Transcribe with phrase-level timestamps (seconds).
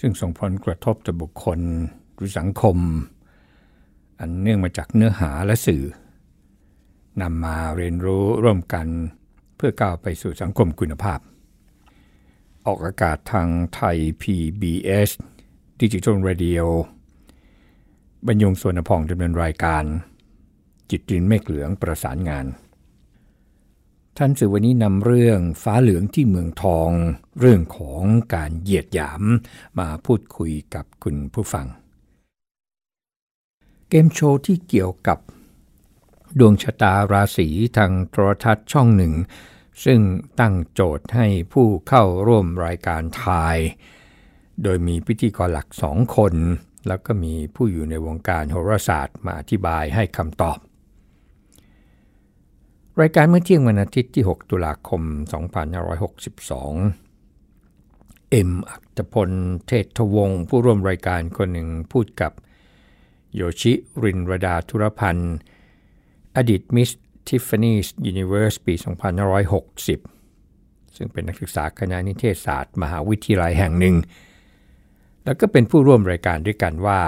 [0.00, 1.60] ซึ่งส่งผลกระทบต่อบุคคล
[2.14, 2.76] หรือสังคม
[4.20, 5.82] อันเนื่องมาจากเนื้อหาและสื่อ
[7.22, 8.86] นำมาเรียนรู้ร่วมกัน
[9.56, 11.20] เพื่อก้าวไปสู่สังคมคุณภาพ
[12.66, 15.10] ออกอากาศทางไทย PBS
[15.80, 16.64] Digital Radio
[18.26, 19.84] บรรยงสวนพองดำเนินรายการ
[20.90, 22.46] จิตรินเมฆเหลืองประสานงาน
[24.20, 26.90] ท่านสื่อวันนี้นำเรื่องฟ้าเหลืองที่เมืองทอง
[27.40, 28.02] เรื่องของ
[28.34, 29.22] การเหยียดหยาม
[29.78, 31.66] มาพูดคุยกับคุณผู้ฟัง
[33.88, 35.18] เกมโชว์ที่เกี่ยวกับ
[36.38, 39.14] ดวงชะตาราศีทางโทรทัศน์ช่องหนึ่ง
[39.84, 40.00] ซึ่ง
[40.40, 43.56] ตั้งโจทย์ให้ผู้เข้าร่วมรายการทาย
[44.62, 46.34] โดยมีพิธีกรหลักสองคน
[46.88, 50.58] แล้วก็มีผู้อยู่ในวงการโหราศาสตร์มาอธิบายให้คำตอบ
[53.00, 55.02] รายการเมื่อเที่ยงวันอาทิตย์ที่ 6 ตุลาคม
[56.26, 59.30] 2562 เอ็มอัจพล
[59.66, 62.32] เทศทวงศ์ผู้ร่วมรายการคนหนึ่งพูดกับ
[63.34, 63.72] โยชิ
[64.04, 65.34] รินรดาธุรพันธ์
[66.36, 66.90] อดีต Miss
[67.26, 68.74] Tiffany's Universe ปี
[70.04, 73.96] 2560 ซึ่งเป็นนักศึกษาคณะนิเทศศาสตร์ มหาวิทยาลัยแห่งหนึ่ง
[75.24, 77.00] แล้วก็เป็นผู้ร่วมรายการด้วยกันว่า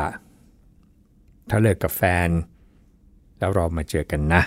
[1.50, 2.28] ถ้าเลิกกับแฟน
[3.38, 4.42] แล้วเรามาเจอกันนะ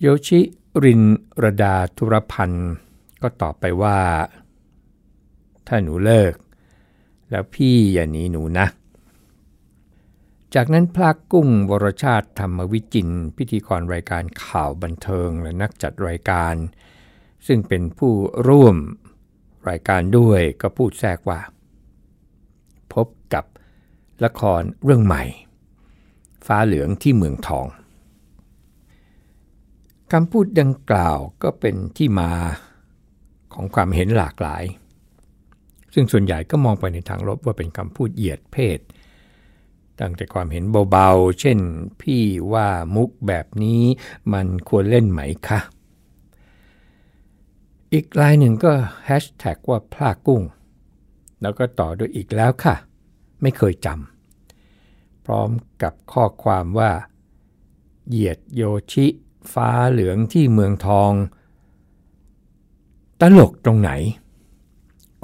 [0.00, 0.40] โยชิ
[0.84, 1.02] ริน
[1.42, 2.70] รดาธุรพันธ์
[3.22, 3.98] ก็ตอบไปว่า
[5.66, 6.34] ถ้าหนูเลิก
[7.30, 8.66] แล้วพี่อย่าหนีหนูนะ
[10.54, 16.54] จากนั้นพลากกุ้งวรชาติธรรมวิจินพิธีกรรายการข่าวบันเทิงและนักจัดรายการ
[17.46, 18.12] ซึ่งเป็นผู้
[18.48, 18.76] ร่วม
[19.68, 21.40] รายการด้วยก็พูดแทรกว่า
[22.92, 23.44] พบกับ
[24.24, 25.24] ละครเรื่องใหม่
[26.46, 27.66] ฟ้าเหลืองที่เมืองทอง
[30.12, 32.30] คำพูดดังกล่าวก็เป็นที่มา
[33.54, 34.64] ของความเห็นหลากหลาย
[35.94, 38.78] ซึ่งส่วนใหญ่ก็มองไปในทางลบว่าเป็นคำพูดเหยียดเพศ
[40.00, 41.58] ตั้งแต่ความเห็นเบาๆ เช่น
[42.00, 42.22] พี่
[42.52, 43.82] ว่ามุกแบบนี้
[44.32, 45.60] มันควรเล่นไหมคะ
[47.92, 48.72] อีกรายหนึ่งก็
[49.04, 50.42] แฮชแท็กว่าพลากุ้ง
[51.42, 52.74] แล้วก็ต่อด้วยอีกแล้วค่ะ
[53.42, 55.50] ไม่เคยจำพร้อม
[55.82, 56.90] กับข้อความว่า
[58.08, 58.62] เหยียดโย
[58.92, 59.06] ชิ
[59.54, 61.12] ฟ้าเหลืองที่เมืองทอง
[63.20, 63.90] ตลกตรงไหน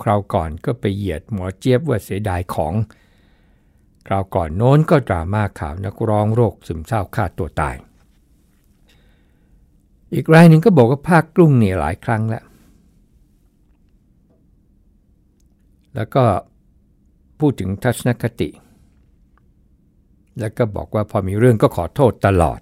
[0.02, 2.74] คราวก่อนก็ไปเหยียดหมอเจี๊ยบว่าเสียดายของ
[4.06, 7.76] คราวก่อนโน้นก็ดราม่าข่าวนักร้องโรคซึมเศร้าฆ่าตัวตาย
[10.14, 12.44] อีกรายหนึ่งก็บอกว่าภาคกรุ้งเนี่ยหลายครั้งแล้ว
[15.94, 16.24] แล้วก็
[17.38, 18.48] พูดถึงทัศนคติ
[20.40, 22.60] แล้วก็บอกว่าพอมีเรื่องก็ขอโทษตลอด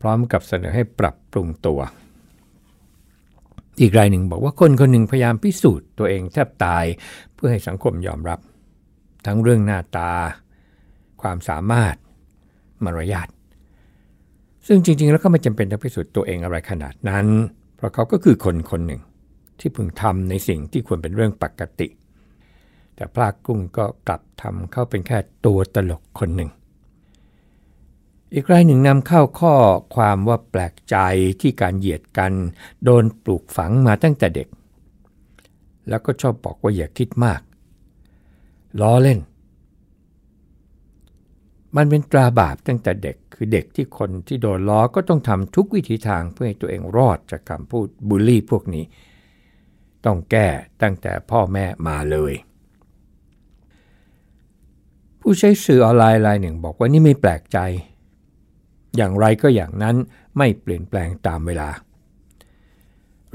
[0.00, 1.80] พร้อมกับเสนอให้ปรับปรุงตัว
[3.80, 6.84] อีกรายหนึ่งบอกว่าคนคนหนึ่งพยายามพิสูจน์ตัวเองแทบตาย
[7.34, 8.38] เพื่อให้สังคมยอมรับ
[9.26, 10.10] ทั้งเรื่องหน้าตา
[11.22, 11.94] ความสามารถ
[12.84, 13.28] มารยาท
[14.66, 17.26] ซึ่งจริง ๆ แล้วก็ไม่จำเป็นต้องพิสูจน์ตัวเองอะไรขนาดนั้น
[17.76, 19.00] เพราะเขาก็คือคนคนหนึ่ง
[19.58, 21.88] ที่พึงทำในสิ่งที่ควรเป็นเรื่องปกติ
[22.96, 26.50] แต่พลากุ้งก็กลับทำเข้าเป็นแค่ตัวตลกคนหนึ่ง
[28.34, 29.54] อีกรายหนึ่งนำเข้าข้อ
[29.94, 30.96] ความว่าแปลกใจ
[31.40, 32.32] ที่การเหยียดกัน
[32.84, 34.48] โดนปลูกฝังมาตั้งแต่เด็ก
[35.88, 37.40] แล้วก็ชอบบอกว่าอย่าคิดมาก
[38.80, 39.18] ล้อเล่น
[41.76, 48.84] มันเป็นตราบาปตั้งแต่เด็ก คือเด็กที่คนที่โดนล้อก็ต้องทำทุกวิธีทางเพื่อให้ตัวเองรอดจากคำพูดบูลลี่พวกนี้
[50.04, 50.48] ต้องแก้
[50.82, 52.34] ตั้งแต่พ่อแม่มาเลย
[55.20, 57.58] ผู้ใช้สื่อออนไลน์รายหนึ่งบอกว่านี่ไม่แปลกใจ
[58.96, 59.96] อย่างไรก็อย่างนั้น
[60.36, 61.70] ไม่เปลี่ยนแปลงตามเวลา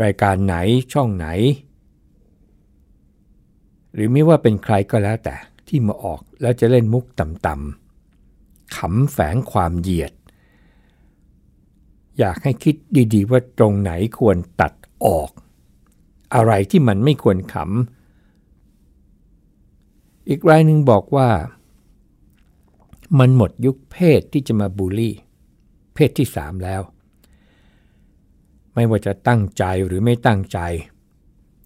[0.03, 0.55] รายการไหน
[0.93, 1.27] ช่องไหน
[3.93, 5.35] หรือไม่ว่าเป็นใครก็แล้วแต่
[5.67, 10.13] ที่มาออกแล้วจะเล่นมุกต่ำๆขำแฝงความเหยียด
[12.19, 12.75] อยากให้คิด
[13.13, 14.73] ดีๆ ว่าตรงไหนควรตัด
[15.05, 15.31] ออก
[16.35, 21.29] อะไรที่มันไม่ควรขำอีกรายหนึ่งบอกว่า
[23.19, 25.15] มันหมดยุคเพศที่จะมาบูลลี่
[25.95, 26.81] เพศที่สามแล้ว
[28.73, 30.59] ไม่ว่าจะตั้งใจหรือไม่ตั้งใจ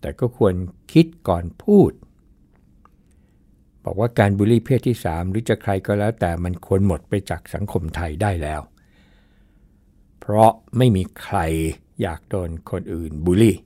[0.02, 0.56] แต่ก็ควร
[0.94, 1.92] คิดก่อนพูด
[3.84, 8.62] บอกว่าการบูลลี่เพศที่3หรือจะใครก็แล้วแต่มันควรหมดไปจากสังคมไทยได้แล้ว
[10.20, 11.38] เพราะไม่มีใคร
[12.02, 13.58] อยากโดนคนอื่นบูลลี่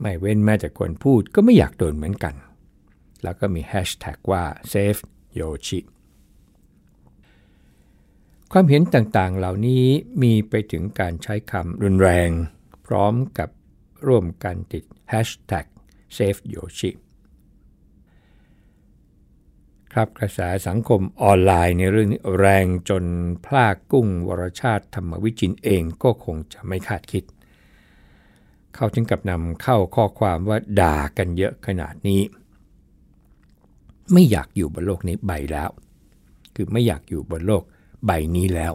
[0.00, 2.34] ไม่เว้นแม้แต่คนพูดก็ไม่อยากโดนเหมือนกัน
[3.22, 5.00] แล้วก็มีแฮชแท็กว่า save
[5.38, 5.80] yoshi
[8.52, 9.84] ความเห็นต่างๆ เหล่านี้
[10.22, 12.30] มีไปถึงการใช้คำรุนแรง
[12.86, 13.48] พร้อมกับ
[14.06, 15.66] ร่วมกันติด hashtag
[16.16, 16.90] save yoshi
[19.92, 23.04] ครับกระแสสังคมออนไลน์ในเรื่องนี้แรงจน
[23.46, 27.24] พลากกุ้งวรชาติธรรมวิจินเองก็คงจะไม่คาดคิด
[28.74, 32.22] เข้าถึงกับนำเข้าข้อความว่าด่ากันเยอะขนาดนี้
[34.12, 35.70] ไม่อยากอยู่บนโลกนี้ใบแล้ว
[36.54, 37.62] คือไม่อยากอยู่บนโลก
[38.06, 38.72] ใบนี้แล้ว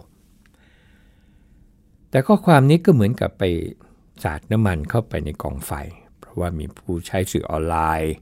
[2.10, 3.44] แต่ข้อความนี้ก็เหมือนกับไป
[4.22, 5.72] สาดน้ำมันเข้าไปในกองไฟ
[6.18, 8.14] เพราะว่ามีผู้ใช้สื่อออนไลน์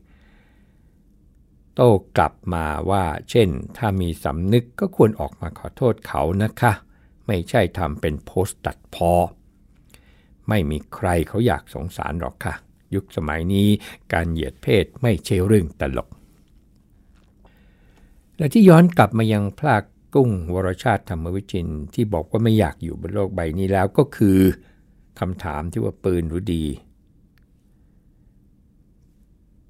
[1.75, 6.73] โต้กลับมาว่า เช่น ถ้ามีสำนึกก็ควรออกมาขอโทษเขานะคะ
[7.27, 9.13] ไม่ใช่ทำเป็นโพสต์ตัดพอ
[10.49, 12.55] ไม่มีใครเขาอยากสงสารหรอกค่ะ
[12.95, 13.69] ยุคสมัยนี้
[14.13, 16.09] การเหยียดเพศไม่ใช่เรื่องตลก
[18.37, 19.83] และที่ย้อนกลับมายังพลาก
[20.15, 24.39] กุ้งวรชาติธรรมวิจินที่บอกว่าไม่อยากอยู่บนโลกใบนี้แล้วก็คือ
[25.21, 26.65] คำถามที่ว่าปืนหรือดี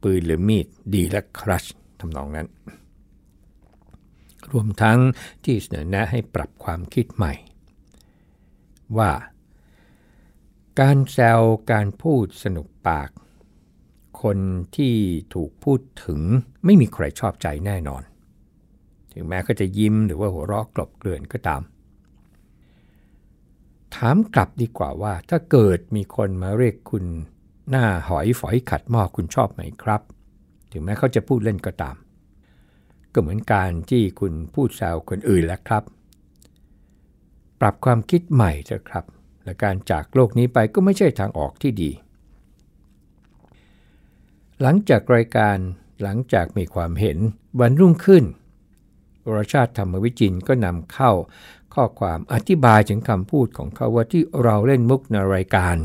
[0.02, 1.64] ปืนหรือมีดดีและครัช
[2.00, 2.48] ทำนองนั้น
[4.52, 4.98] รวมทั้ง
[5.44, 7.32] ที่เสนอแนะให้ปรับความคิดใหม่
[8.98, 9.10] ว่า
[10.80, 11.40] การแซว
[11.70, 13.10] การพูดสนุกปาก
[14.22, 14.38] คน
[14.76, 14.94] ที่
[15.34, 16.20] ถูกพูดถึง
[16.64, 18.02] ไม่มีใครชอบใจแน่นอน
[19.12, 21.62] ถึงแม้เขาจะยิ้มหรือว่าหัวเราะกลบเกลื่อนก็ตาม
[23.94, 27.04] ถามกลับดีกว่าว่า ถ้าเกิดมีคนมาเรียกคุณ
[27.70, 30.02] หน้าหอยฝอยขัดหม้อคุณชอบไหมครับ
[30.72, 31.96] ถึงแม้เขาจะพูดเล่นก็ตาม
[33.12, 35.84] ก็เหมือนการที่คุณพูดแซวคนอื่นแล้วครับ
[37.60, 39.04] ปรับความคิดใหม่เถอะครับ
[39.44, 41.90] และการจากโลกนี้ไปก็ไม่ใช่ทางออกที่ดี
[44.62, 45.56] หลังจากรายการ
[46.02, 47.18] หลังจากมีความเห็น
[47.60, 48.24] วันรุ่งขึ้น
[49.30, 51.12] วรชาติธรรมวิจินก็นำเข้า
[51.74, 55.76] ข้อความอธิบายถึงคำพูดของเขาว่าที่เราเล่นมุกในรายการ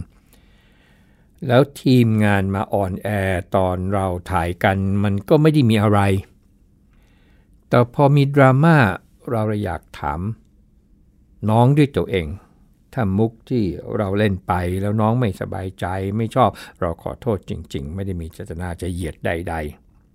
[1.48, 6.00] แล้วทีมงานมา on air ตอนเราถ่ายกันมันก็ไม่ได้มีอะไร
[7.70, 8.78] แต่พอมีดราม่า
[9.32, 10.22] เราเลยอยากถาม
[11.50, 12.28] น้องด้วยตัวเอง
[12.94, 13.64] ถ้ามุกที่
[13.98, 15.86] เราเล่นไปแล้วน้องไม่สบายใจ
[16.18, 16.50] ไม่ชอบ
[16.80, 19.56] เราขอโทษจริง ๆ ไม่ได้มีเจตนาจะเหยียดใด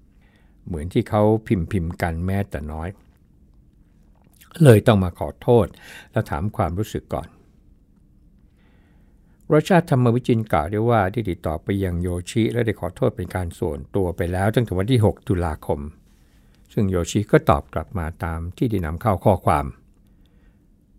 [0.05, 2.89] ๆ เหมือนที่เขาพิมพ์พิมพ์กันแม้แต่น้อย
[4.65, 5.67] เลยต้องมาขอโทษ
[6.13, 7.29] และถามความรู้สึกก่อน
[9.53, 15.81] รชาติธรรมวิจินกล่าวด้ว่าได้ติดต่อไปยังโยชิและได้ขอโทษเป็นการส่วนตัวไปแล้วตั้งแต่วันที่ 6 ตุลาคม
[16.73, 19.67] ซึ่งโยชิก็ตอบกลับมาตามที่ได้นำเข้าข้อความ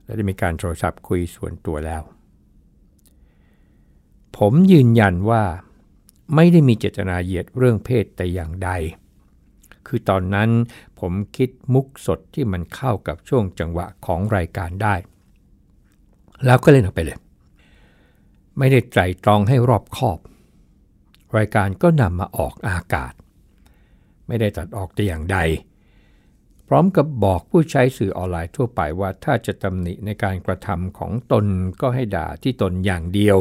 [0.04, 2.04] และได้มีการโทรศัพท์คุยส่วนตัวแล้ว
[4.38, 5.44] ผมยืนยันว่า
[6.36, 8.70] ไม่ได้มีเจตนาเหยียดเรื่องเพศแต่อย่างใด
[9.94, 10.50] คือตอนนั้น
[11.00, 14.96] ผมคิดมุกสดที่มันเข้ากับช่วงจังหวะของรายการได้
[16.46, 17.20] แล้วก็เล่นออกไปเลย
[18.58, 20.20] ไม่ได้ไตรตรองให้รอบคอบ
[21.38, 23.14] รายการก็นำมาออกอากาศ
[24.28, 25.38] ไม่ได้ตัดออกแต่อย่างใด
[26.68, 31.46] พร้อมกับบอกผู้ใช้สื่อออนไลน์ทั่วไปว่าถ้าจะตำหนิในการกระทำของตน
[31.82, 33.38] ก็ให้ด่าที่ตนอย่างเดียว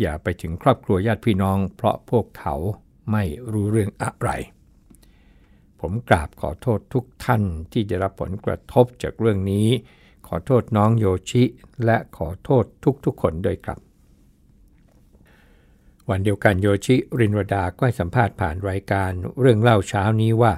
[0.00, 2.54] อย่าไปถึงครอบครัวญาติพี่น้อง เพราะพวกเขา
[3.12, 4.30] ไม่รู้เรื่องอะไร
[5.86, 9.68] ผมกราบขอโทษทุกท่านที่ได้รับผลกระทบจากเรื่องนี้
[10.26, 11.42] ขอโทษน้องโยชิ
[11.84, 12.64] และขอโทษ
[13.04, 13.78] ทุกๆ คนด้วยครับ
[16.10, 19.10] วันเดียวกันโยชิรินวดาก็ให้สัมภาษณ์ผ่านรายการ
[19.40, 20.52] เรื่องเล่าเช้านี้ว่า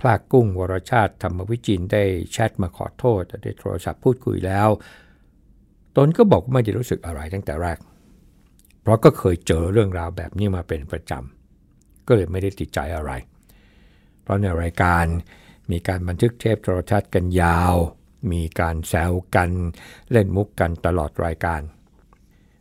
[0.00, 4.68] พลากุ้งวรชาติธรรมวิจินได้แชทมาขอโทษได้โทรศัพท์พูดคุยแล้ว
[5.96, 7.78] ตนก็บอกไม่ได้รู้สึกอะไรตั้งแต่แรก
[8.82, 13.12] เพราะก็เคยเจอเรื่องราวแบบนี้มาเป็นประจำ ก็เลยไม่ได้ติดใจอะไร
[14.22, 15.04] เพราะในรายการ
[15.70, 17.74] มีการบันทึกเทปโทรทัศน์กันยาว
[18.32, 19.50] มีการแซวกัน
[20.10, 21.60] เล่นมุกกันตลอดรายการ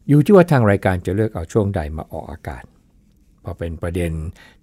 [0.07, 2.63] อยู่ที่ว่าทางรายการจะเลือกเอาช่วงใดมาออกอากาศ
[3.43, 4.13] พอเป็นประเด็น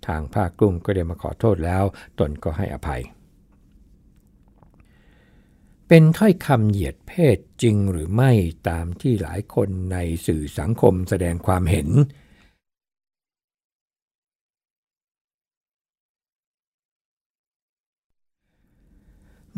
[0.06, 1.84] ทางภาคกุ้งก็ได้มาขอโทษแล้ว
[2.18, 3.02] ตนก็ให้อภัย
[5.88, 8.32] เป็นถ้อยคำเหยียดเพศจริงหรือไม่
[8.68, 11.88] ตามที่หลายคนในสื่อสังคมแสดงความเห็น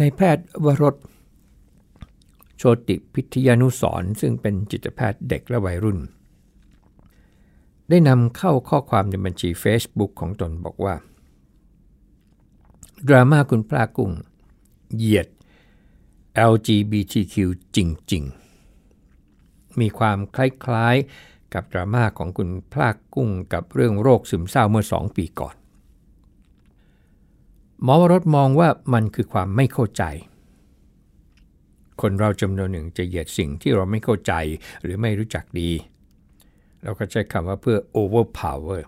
[0.03, 0.97] ในแพทย์วรส
[2.57, 5.99] โชติพิทยานุสร์ซึ่งเป็นจิตแพทย์เด็กและวัยรุ่น
[7.89, 10.95] ได้นำเข้าข้อความในบัญชี Facebook ของตนบอกว่า
[13.09, 14.11] ดราม่าคุณพระกุ้ง
[14.97, 15.29] เหยียด
[16.53, 17.35] LGBTQ
[17.77, 17.79] จ
[18.13, 18.23] ริง
[19.03, 25.55] ๆ มีความคล้ายๆกับดราม่าของคุณพลากกุ้งกับเรื่องโรคซึมเศร้าเมื่อสองปีก่อน
[27.83, 30.05] หมอวรสมองว่ามันคือความไม่เข้าใจ
[32.01, 34.33] คนเราจำนวนหนึ่งจะเหยียดสิ่งที่เราไม่เข้าใจ
[34.83, 35.71] หรือไม่รู้จักดี
[36.83, 38.83] เราก็ใช้คำว่าเพื่อ overpower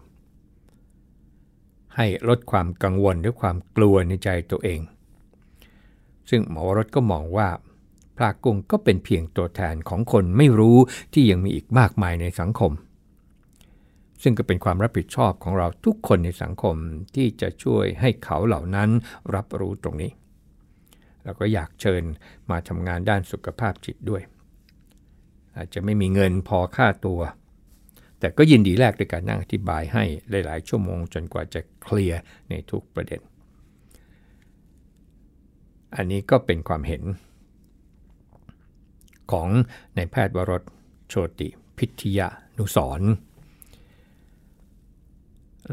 [1.96, 4.80] ให้ลดความกังวลหรือความกลัวในใจตัวเอง
[6.30, 7.48] ซึ่งหมอรถก็มองว่า
[8.16, 10.76] พระกุ้งก็เป็นเพียงตัวแทนของคนไม่รู้
[11.12, 12.72] ที่ยังมีอีกมากมายในสังคม
[14.22, 16.76] ซึ่งก็เป็นความรับผิดชอบของเราทุกคนในสังคม
[17.14, 18.90] ที่จะช่วยให้เขาเหล่านั้น
[19.34, 20.12] รับรู้ตรงนี้
[21.24, 22.02] แล้วก็อยากเชิญ
[22.50, 24.22] มาทำงานด้านสุขภาพจิตด้วย
[25.56, 27.20] อาจจะไม่มีเงินพอค่าตัว
[28.18, 33.20] แต่ก็ยินดีแลกด้วยการนั่งอธิบายให้หลาย ๆ ชั่วโมงจนกว่าจะเคลียร์ในทุกประเด็น
[35.96, 37.02] อันนี้ก็เป็นความเห็น
[39.32, 39.48] ของ
[39.96, 40.62] นายแพทย์วรส
[41.08, 41.48] โชติ
[41.78, 43.00] พิทยานุสร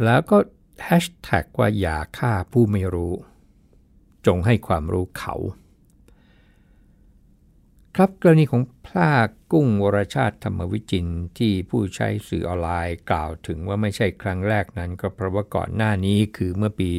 [0.04, 0.38] แล้วก็
[0.84, 3.14] แฮชแท็กว่าอย่าฆ่าผู้ไม่รู้
[4.28, 5.36] จงให้ความรู้เขา
[7.96, 9.14] ครับกรณีของพล่า
[9.52, 16.90] กุ้งวรชาติธรรมวิจินที่ผู้ใช้สื่อออนไลน์กล่าวถึงว่าไม่ใช่ครั้งแรกนั้นก็เพราะว่าก่อนหน้านี้คือเมื่อปี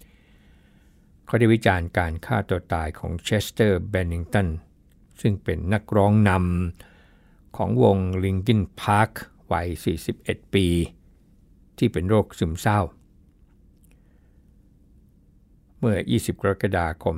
[0.00, 4.48] 2560 เขาได้วิจารณ์การฆ่าตัวตายของเชสเตอร์เบนนิงตัน
[5.20, 9.10] ซึ่งเป็นนักร้องนำของวงลิงกินพาร์ค
[9.52, 9.68] วัย
[10.10, 10.66] 41 ปี
[11.78, 12.80] ที่เป็นโรคซึมเศร้า
[15.78, 17.16] เมื่อ 20 กรกฎาคม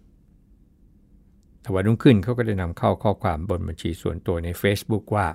[0.00, 5.26] 2560ถวันรุ่งขึ้นเขาก็ได้นำเข้าข้อความบนบัญชีส่วนตัวใน Facebook ว่า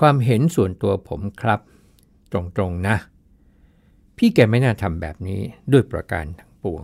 [0.00, 1.60] ความเห็นส่วนตัวผมครับ
[2.32, 2.96] ตรงๆนะ
[4.16, 5.40] พี่แกไม่น่าทำแบบนี้
[5.72, 6.82] ด้วยประการทั้งปวง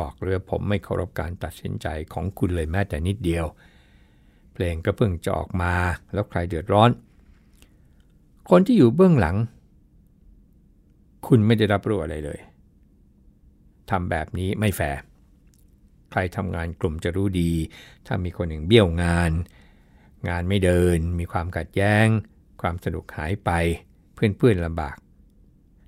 [0.00, 3.46] บอกเลยผมไม่เคารพการตัดสินใจของคุณเลยแม้แต่นิดเดียว
[4.52, 5.74] เพลงก็เพิ่งจะออกมา
[6.12, 6.90] แล้วใครเดือดร้อน
[8.50, 9.36] คนที่อยู่เบื้องหลัง
[11.26, 12.40] คุณไม่ได้รับรู้อะไรเลย
[13.90, 15.00] ทำแบบนี้ไม่แฟร์
[16.10, 17.52] ใครทำงานกลุ่มจะรู้ดี
[18.06, 19.32] ถ้ามีคนหนึ่งเบี้ยวงาน
[20.28, 22.06] งานไม่เดิน มีความขัดแย้ง
[22.60, 23.50] ความสนุกหายไป
[24.14, 24.96] เพื่อนๆลำบาก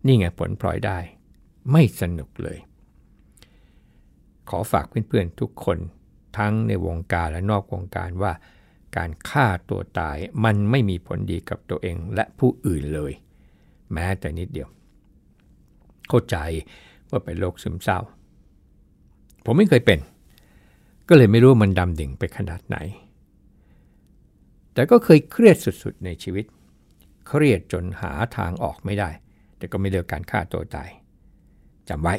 [0.06, 0.98] นี่ไงผลพลอยได้
[1.72, 2.58] ไม่สนุกเลย
[4.48, 5.78] ขอฝากเพื่อนๆทุกคน
[6.38, 8.32] ทั้งในวงการและนอกวงการว่า
[8.96, 13.12] การฆ่าตัวตายมันไม่มีผลดีกับตัวเองและผู้อื่นเลย
[13.92, 14.68] แม้แต่นิดเดียว
[16.08, 16.36] เข้าใจ
[17.10, 17.98] ว่าเป็นโรคซึมเศร้า
[19.44, 19.98] ผมไม่เคยเป็น
[21.08, 22.76] ก็เลยไม่รู้มันดำดิ่งไปขนาดไหน
[24.74, 26.44] แต่ก็เคยเครียดสุดๆในชีวิต
[27.26, 29.10] เครียดจนหาทางออกไม่ได้
[29.56, 30.88] แต่ก็ไม่เลือกการฆ่าตัวตาย
[31.88, 32.14] จำไว้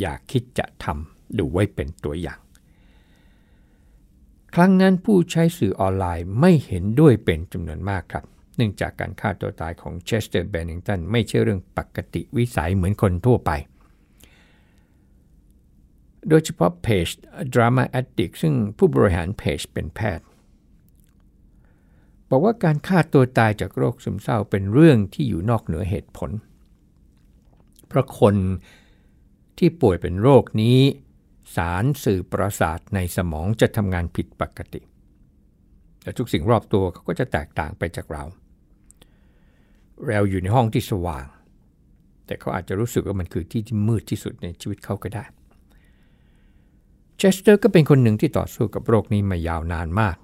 [0.00, 2.38] อย่าคิดจะทำดูไว้เป็นตัวอย่าง
[4.54, 8.24] ครั้งนั้นผู้ใช้สื่อออนไลน์ไม่เห็นด้วยเป็นจำนวนมากครับ
[8.56, 13.50] เนื่องจากการฆ่าตัวตายของเชสเตอร์แบนนิงตันไม่ใช่เรื่องปกติวิสัยเหมือนคนทั่วไป
[16.28, 17.08] โดยเฉพาะเพจ
[17.54, 20.26] Drama Addict ซึ่งผู้บริหารเพจเป็นแพทย์
[22.30, 26.30] บอกว่าการฆ่าตัวตายจากโรคซึมเศร้าเป็นเรื่องที่อยู่นอกเหนือเหตุผล
[27.86, 28.34] เพราะคน
[29.58, 30.78] ที่ป่วยเป็นโรคนี้
[31.56, 34.80] สารสื่อประสาทในสมองจะทำงานผิดปกติ
[36.02, 38.24] และทุกสิ่งรอบตัวเขาก็จะแตกต่างไปจากเรา
[40.06, 41.26] เราอยู่ในห้องที่สว่าง
[42.26, 45.24] แต่เขาอาจจะรู้สึกว่ามันคือที่ที่มืดที่สุดในชีวิตเขาก็ได้
[47.18, 50.16] เชสเตอร์ก็เป็นคนหนึ่งที่ต่อสู้กับโรคนี้มายาวนานมาก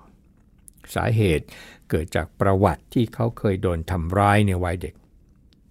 [0.94, 1.46] สาเหตุ
[1.90, 4.94] เกิดจากประวัติที่เขาเคยโดนทำร้ายในวัยเด็ก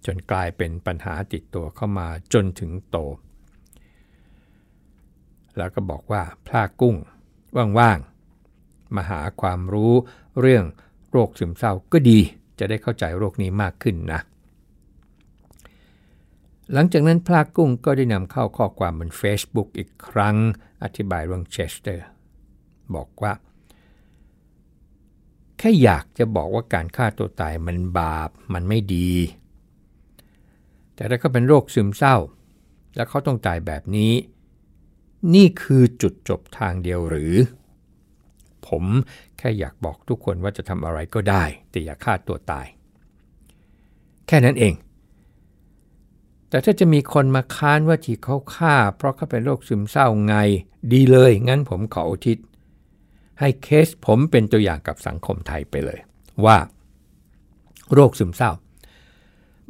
[0.06, 2.98] จนกลายเป็นปัญหาติดตัวเข้ามาจนถึงโต
[5.58, 6.96] แล้วก็บอกว่าพลากุ้ง
[7.78, 9.92] ว่างๆมาหาความรู้
[10.40, 10.64] เรื่อง
[11.10, 12.18] โรคซึมเศร้าก็ดี
[12.58, 14.20] จะได้เข้าใจโรคนี้มากขึ้นนะ
[16.72, 20.36] หลังจากนั้นพลากุ้งก็ได้นำเข้าข้อความบน Facebook อีกครั้ง
[20.82, 22.06] อธิบายเรื่องเชสเตอร์
[22.94, 23.32] บอกว่า
[25.58, 29.12] แค่อยากจะบอกว่าการฆ่าตัวตายมันบาปมันไม่ดี
[30.94, 32.16] แต่ถ้าเขาเป็นโรคซึมเศร้า
[32.94, 34.12] แล้วเขาต้องตายแบบนี้
[35.34, 37.34] นี่คือจุดจบทางเดียวหรือ
[38.66, 38.84] ผม
[39.38, 42.66] แค่อยากบอกทุกคนว่าจะทำอะไรก็ได้ แต่อย่าฆ่าตัวตาย
[44.26, 44.74] แค่นั้นเอง
[46.48, 50.34] แต่ถ้าจะมีคนมาค้านว่าที่เขาฆ่า เพราะเขาเป็นโรคซึมเศร้าไง
[50.92, 52.38] ดีเลย งั้นผมขออุทิศ
[53.40, 56.00] ให้เคสผมเป็นตัวอย่างกับสังคมไทยไปเลย
[56.44, 56.56] ว่า
[57.92, 58.50] โรคซึมเศร้า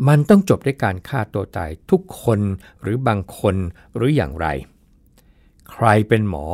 [0.08, 2.40] มันต้องจบด้วยการฆ่าตัวตายทุกคน
[2.82, 3.56] หรือบางคน
[3.96, 4.46] หรืออย่างไร
[5.72, 6.46] ใครเป็นหมอ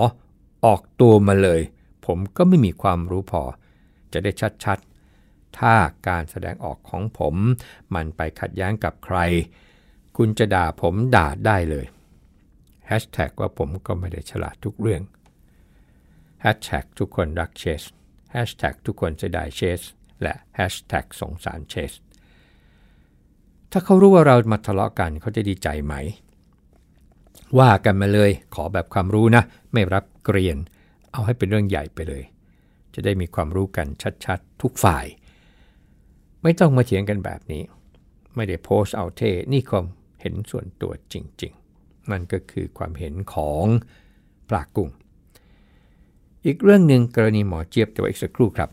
[0.65, 1.61] ออกตัวมาเลย
[2.07, 3.43] ผมก็ไม่มีความรู้พอ
[4.13, 4.31] จะได้
[4.65, 5.75] ชัดๆ ถ้า
[6.09, 7.35] การแสดงออกของผม
[7.95, 9.19] มันไปขัดแย้งกับใคร
[10.17, 11.87] คุณจะด่าผมด่าได้เลย
[12.87, 15.03] แฮชแท็กว่าผมก็ไม่ได้ฉลาดทุกเรื่อง
[16.41, 17.83] แฮชแท็กทุกคนรักเชส
[18.33, 19.81] แฮชแท็กทุกคนจะได้เชส
[20.23, 21.93] และแฮชแท็กสงสารเชส
[23.71, 25.95] ถ้าเขารู้ว่าเรามาทะเลาะกันเขาจะดีใจไหม
[27.59, 29.43] ว่ากันมาเลยขอแบบความรู้นะ
[29.73, 30.57] ไม่รับเกรียน
[31.13, 32.23] เอาให้เป็นเรื่องใหญ่ไปเลย
[32.95, 33.87] จะได้มีความรู้กัน
[34.25, 35.07] ชัดๆ ทุกฝ่าย
[36.43, 37.63] ไม่ต้องมาเถียงกันแบบนี้
[38.35, 39.85] ไม่ได้โพสเอาเทนี่ความ
[40.21, 43.67] เห็นส่วนตัวจริงๆ มันก็คือความเห็นของ
[44.49, 44.91] ปลากุ้ง
[46.45, 48.71] อีกเรื่องหนึ่งกรณีหมอเจี๊ยบแต่ว่าอีกสักครู่ครับ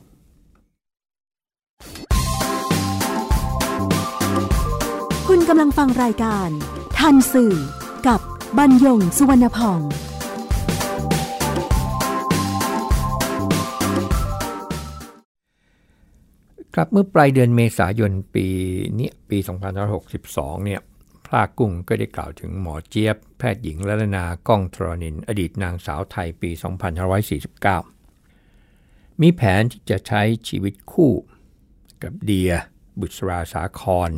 [5.27, 6.50] คุณกำลังฟังรายการ
[6.97, 7.55] ทันสื่อ
[8.07, 8.21] กับ
[8.58, 9.79] บรรยงสุวรรณพอง
[16.74, 18.48] ครับเมื่อปลายเดือนเมษายนปี
[19.00, 19.38] นี้ปี
[20.01, 20.81] 2562 เนี่ย
[21.25, 26.50] พลากุ้งก็ได้กล่าวถึงหมอเจี๊ยบ แพทย์หญิงละนาก้องทรนิน อดีตนางสาวไทยปี
[28.25, 31.13] 2549 มีแผนที่จะใช้ชีวิตคู่
[32.03, 32.51] กับเดีย
[33.00, 34.12] บุษราสาคร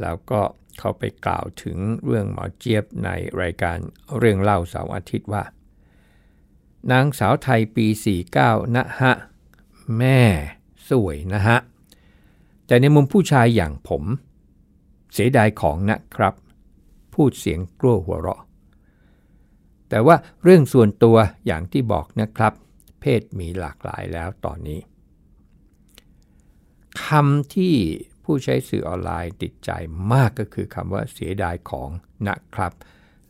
[0.00, 0.40] แล้วก็
[0.78, 3.10] เขาไปกล่าวถึงเรื่องหมอเจี๊ยบใน
[3.40, 3.78] รายการ
[4.18, 5.44] เรื่องเล่าเสาร์อาทิตย์ว่า
[6.90, 7.86] นางสาวไทยปี
[8.32, 9.12] 49 นะฮะ
[9.98, 10.20] แม่
[10.88, 11.58] สวยนะฮะ
[12.66, 14.02] แต่ในมุมผู้ชายอย่างผม
[15.12, 16.34] เสียดายของนะครับ
[17.14, 18.42] พูดเสียงกลัวหัวเราะ
[19.88, 22.52] แต่ว่าเรื่องส่วนตัวอย่างที่บอกนะครับ
[23.00, 24.80] เพศมีหลากหลายแล้วตอนนี้
[27.04, 27.76] คำที่
[28.24, 29.70] ผู้ใช้สื่อออนไลน์ติดใจ
[30.12, 31.90] มากก็คือคำว่าเสียดายของ
[32.28, 32.72] นะครับ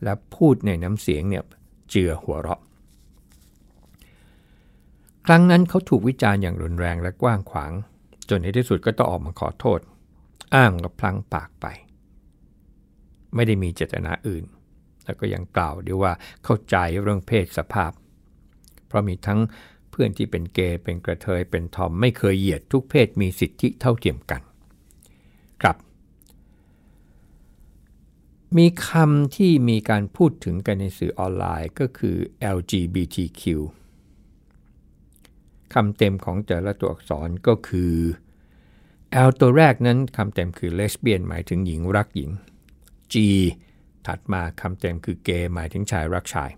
[0.03, 1.43] และพูดในน้ำเสียงเนี่ย
[1.89, 2.61] เจือหัวเราะ
[5.25, 7.71] ครั้งนั้นเขาถูกวิจารณ์อย่างรุนแรงและกว้างขวาง
[8.29, 9.79] จนในที่สุดก็ต้องออกมาขอโทษ
[10.55, 11.65] อ้างกับพลังปากไป
[13.35, 14.43] ไม่ได้มีเจตนาอื่น
[15.05, 17.91] แล้วก็ยังกล่าวด้วยว่าเข้าใจเรื่องเพศสภาพ
[18.87, 19.39] เพราะมีทั้ง
[19.89, 24.41] เพื่อนที่เป็นเกย์เป็นกระเทยเป็นทอมไม่เคยเหยียดทุกเพศมีสิทธิเท่าเทียมกัน
[25.63, 25.77] ครับ
[28.57, 32.17] มีคำที่มีการพูดถึงกันในสื่อออนไลน์ก็คือ
[32.55, 33.43] LGBTQ
[35.73, 37.95] คำเต็มของแต่ละตัวอักษรก็คือ
[39.27, 42.31] L ตัวแรกนั้นคำเต็มคือ lesbian หมายถึงหญิงรักหญิง
[43.13, 43.15] G
[44.07, 46.51] ถัดมาคำเต็มคือ gay หมายถึงชายรักชาย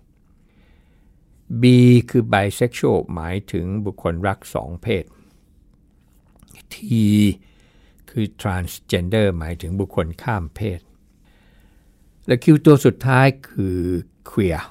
[1.62, 1.64] B
[2.10, 5.04] คือ bisexual หมายถึงบุคคลรักสองเพศ
[6.72, 6.76] T
[8.10, 10.80] คือ transgender หมายถึงบุคคลข้ามเพศ
[12.26, 13.78] และคิวตัวสุดท้ายคือ
[14.30, 14.62] queer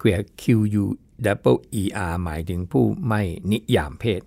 [0.00, 0.42] queer Q
[0.82, 0.84] U
[1.26, 4.22] double E R หมายถึงผู้ไม่นิยามเพศ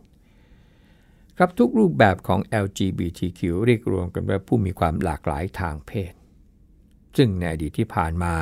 [1.38, 6.14] ครับทุกรูปแบบของ LGBTQ เรียกรวมกันว่าผู้มีความหลากหลายทางเพศ
[7.18, 8.34] ซึ่งในอดีตที่ผ่านมา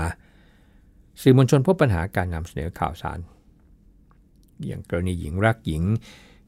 [1.21, 3.19] สื่อมวลชนพบปัญหาการนำเสนอข่าวสาร
[4.65, 5.83] อย่างกรณีหญิงรักหญิง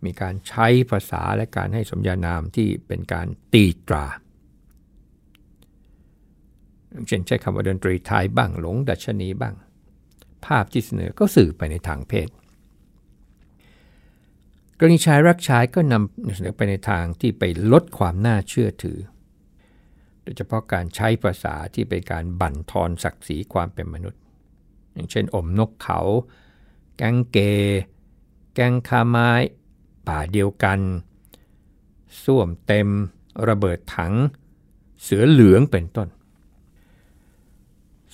[0.05, 4.05] มีการใช้ภาษาและการให้สมญานามที่เป็นการตีตรา
[7.07, 9.55] เช่นใช้คำว่าดนตรีไทยบ้างหลงดัชนีบ้าง
[10.45, 12.29] ภาพที่เสนอก็สื่อไปในทางเพศ
[14.79, 18.99] กรณีชายรักชายก็นำเสนอไปในทางที่ไปลดความน่าเชื่อถือ
[20.23, 24.21] โดยเฉพาะการใช้ภาษาที่เป็นการบั่นทอนศักดิ์ศรีความเป็นมนุษย์
[24.93, 25.99] อย่างเช่นอมนกเขา
[26.97, 27.37] แกงเก
[28.55, 29.31] แกงคาไม้
[30.07, 30.79] ป่าเดียวกัน
[32.23, 32.87] ส้วมเต็ม
[33.47, 34.13] ระเบิดถัง
[35.01, 36.07] เสือเหลืองเป็นต้น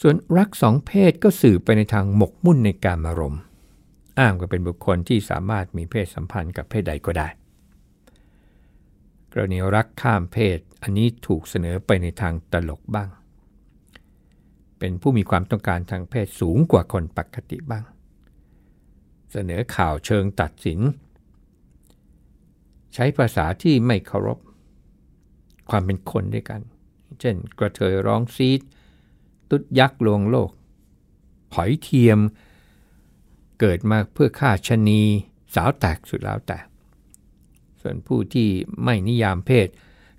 [0.02, 3.42] ส่วนรักสองเพศก็สื่อไปในทางหมกมุ่นในการอารมณ์
[4.20, 7.28] อ้างว่าเป็นบุคคลที่สามารถมีเพศสัมพันธ์กับเพศใดก็ได้
[9.32, 13.10] กรณีรักข้ามเพศอันนี้ถูกเสนอไปในทางตลกบ้าง
[14.80, 17.84] เป็นผู้มีความต้องการทางเพศสูงกว่าคนปกติบ้าง
[19.32, 20.80] เสนอข่าวเชิงตัดสิน
[22.94, 24.40] ใช้ภาษาที่ไม่เคารพ
[25.70, 26.62] ความเป็นคนด้วยกัน
[27.20, 28.62] เช่น กระเทยร้องซีด
[29.50, 30.52] ตุดยักษ์ลวงโลก
[31.56, 32.20] หอยเทียม
[33.60, 35.02] เกิดมาเพื่อฆ่าชนี
[35.56, 36.60] สาวแตกสุดแล้วแต่
[37.82, 38.48] ส่วนผู้ที่
[38.84, 39.68] ไม่นิยามเพศ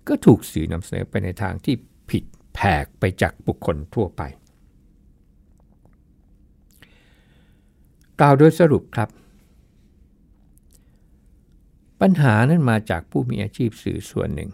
[0.09, 1.77] ก็ถูกสื่อนำเสนอไปในทางที่
[2.11, 4.23] ผิดแผกไปจากบุคคลทั่วไป
[8.21, 9.09] กล่าวโดยสรุปครับ
[12.01, 14.51] ปัญหานั้นมาจากผู้มีอาชีพสื่อส่วนหนึ่ง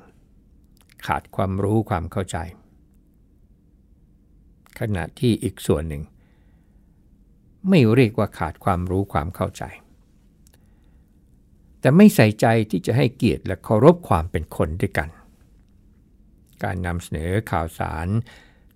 [1.06, 2.36] ขาดความรู้ความเข้าใจ
[4.78, 6.02] ขณะที่อีกส่วนหนึ่ง
[7.68, 9.62] ไม่เรียกว่าขาดความรู้ความเข้าใจ
[11.80, 15.08] แต่ไม่ใส่ใจที่จะให้เกียรติและเคารพความเป็นคนด้วยกัน
[16.62, 18.08] การนำเสนอข่าวสาร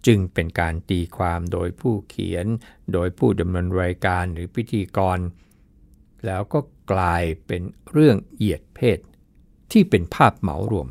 [0.07, 2.47] จึงเป็นการตีความโดยผู้เขียน
[2.93, 5.19] โดยผู้ดำเนินรายการหรือพิธีกร
[6.27, 6.59] แล้วก็
[6.93, 8.99] กลายเป็นเรื่องเหยียดเพศ
[9.73, 10.89] ที่เป็นภาพเหมารวม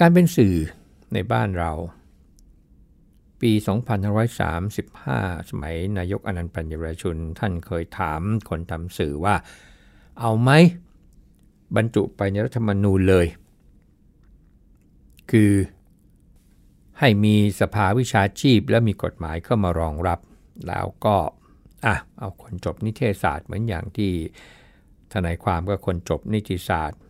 [0.00, 0.56] การเป็นสื่อ
[1.14, 1.72] ในบ้านเรา
[3.40, 3.52] ปี
[4.70, 9.34] 2535 สมัยนายกอนันต์ปัญญรชุน ท่านเคยถามคนทำสื่อว่า
[10.20, 10.50] เอาไหม
[11.76, 13.26] บรรจุไปในรัฐธรรมนูญเลย
[15.30, 15.52] คือ
[16.98, 20.20] ให้มีสภาวิชาชีพและมีกฎหมายเข้ามารองรับ
[20.68, 21.16] แล้วก็
[21.84, 24.12] อะเอาคนจบนิเทศศาสตร์เหมือนอย่างที่
[25.12, 27.00] ทนายความก็คนจบนิติศาสตร์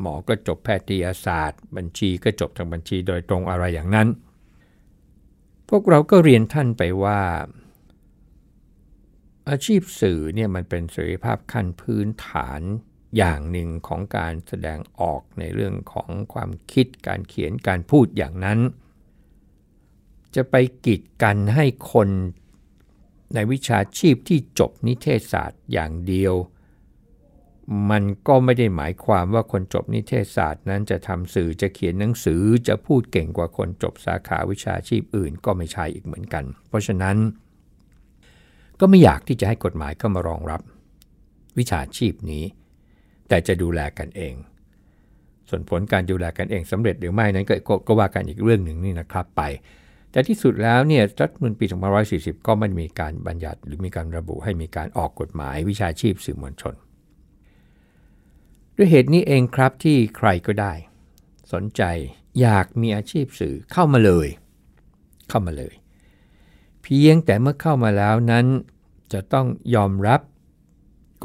[0.00, 4.08] หมอก็จบแพทยศาสตร์ บัญชีก็จบทางบัญชีโดยตรงอะไรอย่างนั้น
[5.68, 7.20] พวกเราก็เรียนท่านไปว่า
[9.48, 12.60] อาชีพสื่อเนี่ยมันเป็นเสรีภาพขั้นพื้นฐาน
[13.16, 18.58] อย่างหนึ่งของการแสดงออกในเรื่องของความคิดการเขียนการพูดอย่างนั้น
[20.34, 20.54] จะไป
[20.86, 22.08] กีดกันให้คน
[23.34, 26.34] ในวิชาชีพที่จบนิเทศศาสตร์อย่างเดียว
[27.90, 37.16] มันก็ไม่ได้หมายความว่าคนจบนิเทศศาสตร์นั้นจะทำสื่อจะเขียนหนังสือจะพูดเก่งกว่าคนจบสาขาวิชาชีพอื่นก็ไม่ใช่อีกเหมือนกัน เพราะฉะนั้น
[38.80, 40.60] ก็ไม่อยากที่จะให้กฎหมายเข้ามารองรับ
[41.58, 42.44] วิชาชีพนี้
[43.28, 44.34] แต่จะดูแลกันเอง
[45.48, 47.52] ส่วนผลการดูแลกันเองสำเร็จหรือไม่นั้นก
[47.86, 49.42] ก็ว่ากันอีกเรื่องหนึ่งนี่นะครับไป
[50.10, 51.66] แต่ที่สุดแล้วเนี่ยรัฐมนตรี
[52.06, 56.74] 2540 ก็ไม่มีการบัญญัติหรือมีการระบุให้มีการออกกฎหมายวิชาชีพสื่อมวลชน
[58.76, 60.72] ด้วยเหตุนี้เองครับที่ใครก็ได้
[61.52, 61.82] สนใจ
[62.40, 64.28] อยากมีอาชีพสื่อเข้ามาเลย
[65.28, 65.74] เข้ามาเลย
[66.82, 68.46] เพียงแต่เมื่อเข้ามาแล้วนั้น
[69.12, 70.20] จะต้องยอมรับ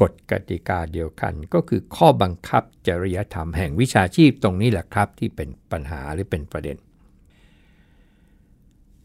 [0.00, 6.76] กฎกติกาเดียวกัน ก็คือข้อบังคับจริยธรรมแห่งวิชาชีพตรงนี้แหละครับ ที่เป็นปัญหาหรือเป็นประเด็น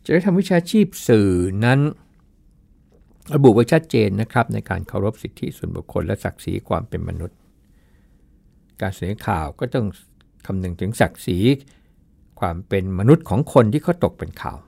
[0.06, 1.32] จริยธรรมวิชาชีพสื่อ
[1.66, 1.80] นั้น
[3.36, 7.38] ระบุไว้ชัดเจนนะครับ ในการเคารพสิทธิส่วนบุคคลและศักดิ์ศรีความเป็นมนุษย์
[8.82, 9.86] การเสนอข่าวก็ต้อง
[10.46, 11.40] คำนึงถึงศักดิ์ศรี
[12.40, 14.60] ความเป็นมนุษย์ของคนที่เขาตกเป็นข่าว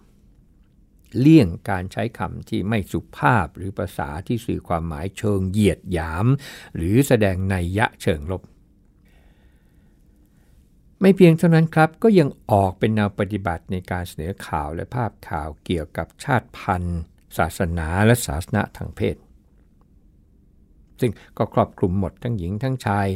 [1.19, 6.25] เลี่ยงการใช้คำที่ไม่สุภาพหรือภาษาที่สื่อความหมายเชิงเหยียดหยาม
[6.75, 8.41] หรือแสดงนัยยะเชิงลบ
[11.05, 17.01] ไม่เพียงเท่านั้นครับก็ยังออกเป็นแนวปฏิบัติในการเสนอข่าวและภาพข่าวเกี่ยวกับชาติพันธุ์
[17.37, 19.15] ศาสนาและศาสนาทางเพศ
[20.99, 23.07] ซึ่งก็ครอบคลุมหมดทั้งหญิงทั้งชาย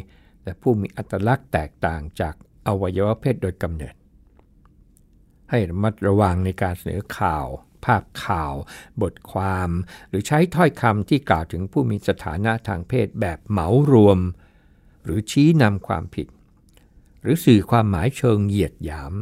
[0.43, 2.35] แต่ผู้มีอัตลักษณ์แตกต่างจาก
[2.67, 3.95] อวัยวะเพศโดยกำเนิด
[5.49, 7.47] ให้ระมัดระวังในการเสนอข่าว
[7.85, 8.53] ภาพข่าว
[9.01, 9.69] บทความ
[10.09, 14.19] หรือใช้ถ้อยคำที่กล่าวถึงผู้มีสถานะทางเพศแบบเหมารวม
[15.03, 16.27] หรือชี้นำความผิด
[17.27, 19.13] รือสื่อความหมายเชิงเหยียดหยาม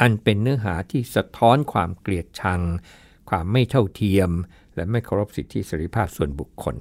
[0.00, 2.60] อันเป็นเนื้อหาที่สะท้อนความเกลียดชัง
[3.30, 4.30] ความไม่เท่าเทียม
[4.74, 6.76] และไม่เคารพสิทธิเสรีภาพส่วนบุคคล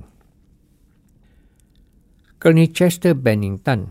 [2.41, 3.82] กรณีเชสเตอร์เบนนิงตัน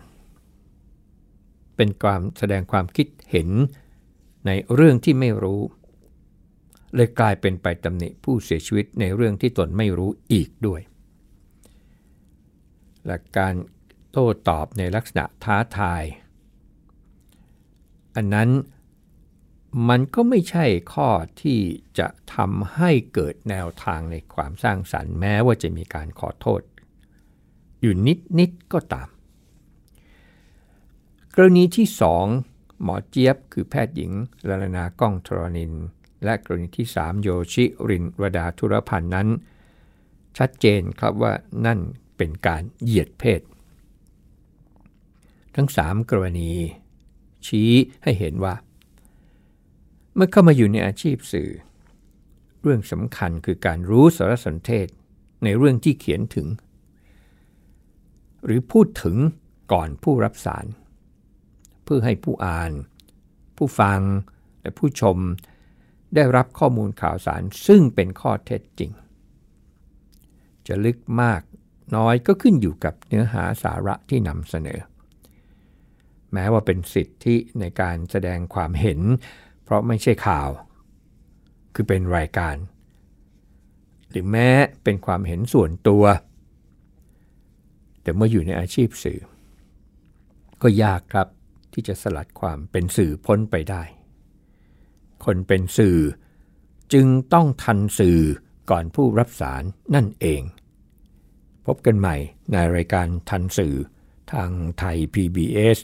[1.76, 3.48] เป็นความแสดงความคิดเห็น
[4.46, 5.62] ในเรื่องที่ไม่รู้
[6.94, 10.81] เลยกลายเป็นไปตำหนิผู้เสียชีวิตในเรื่องที่ตนไม่รู้อีกด้วย
[13.07, 13.55] และการ
[14.11, 16.02] โต้ตอบในลักษณะท้าทาย
[18.16, 18.50] อันนั้น
[19.88, 21.09] มันก็ไม่ใช่ข้อ
[21.40, 21.59] ที่
[21.98, 26.61] จะทำให้เกิดแนวทางในความสร้างสรรค์แม้ว่าจะมีการขอโทษ
[27.81, 29.09] อยู่นิดนิดก็ตาม
[31.35, 32.24] กรณีที่สอง
[32.83, 34.12] หมอเจี๊ยบคือแพทย์หญิง
[34.48, 35.72] ลลนาก้องทรนิน
[36.24, 39.29] และกรณีที่สามโยชิรินวดาธุรพันธ์นั้น
[40.38, 41.33] ชัดเจนครับว่า
[41.66, 41.79] นั่น
[42.16, 43.42] เป็นการเหยียดเพศ
[45.55, 46.50] ทั้งสามกรณี
[47.46, 48.54] ชี้ให้เห็นว่า
[50.14, 51.50] เมื่อเข้ามาอยู่ในอาชีพสื่อ
[52.62, 54.87] เรื่องสำคัญคือการรู้สารสนเทศ
[55.44, 56.48] ในเรื่องที่เขียนถึง
[58.44, 59.16] หรือพูดถึง
[59.72, 60.66] ก่อนผู้รับสาร
[61.85, 62.72] เพื่อให้ผู้อ่าน
[63.56, 64.00] ผู้ฟัง
[64.61, 65.16] และผู้ชม
[66.14, 68.90] ได้รับข้อมูลข่าวสารซึ่งเป็นข้อเท็จจริง
[70.66, 71.42] จะลึกมาก
[71.96, 74.80] น้อยก็ขึ้นอยู่กับเนื้อหาสาระที่นำเสนอ
[76.37, 79.01] แม้ว่าเป็นสิทธิในการแสดงความเห็น
[79.64, 80.49] เพราะไม่ใช่ข่าว
[81.75, 82.57] คือเป็นรายการ
[84.11, 84.49] หรือแม้
[84.85, 86.05] เป็นความเห็นส่วนตัว
[88.03, 89.20] แต่เมื่ออยู่ในอาชีพสื่อ
[90.62, 91.29] ก็ยากครับ
[91.72, 93.83] ที่จะสลัดความเป็นสื่อพ้นไปได้
[95.25, 95.99] คนเป็นสื่อ
[96.92, 98.20] จึงต้องทันสื่อ
[98.70, 99.62] ก่อนผู้รับสาร
[99.94, 100.42] นั่นเอง
[101.66, 102.16] พบกันใหม่
[102.53, 103.77] ในรายการทันสื่อ
[104.33, 105.79] ทางไทย PBS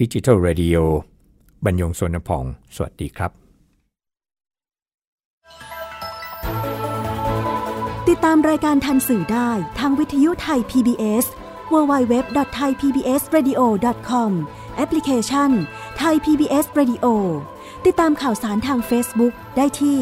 [0.00, 0.78] ดิจิทัล Radio
[1.64, 3.30] บรรยงสนพอง สวัสดีครับ
[8.08, 11.26] ติดตามรายการทันสื่อได้ทางวิทยุไทย PBS
[11.72, 14.30] www.thaipbsradio.com
[14.76, 15.50] แอปพลิเคชัน
[16.02, 17.06] Thai PBS Radio
[17.86, 19.98] ติดตามข่าวสารทาง Facebook ได้ที่